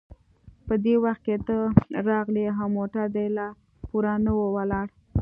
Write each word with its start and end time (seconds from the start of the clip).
په 0.67 0.73
دې 0.83 0.95
وخت 1.03 1.21
کې 1.27 1.35
ته 1.47 1.57
راغلې 2.09 2.43
او 2.59 2.65
موټر 2.77 3.05
دې 3.15 3.25
لا 3.37 3.47
پوره 3.87 4.13
نه 4.25 4.31
و 4.37 4.41
ولاړ. 4.57 4.87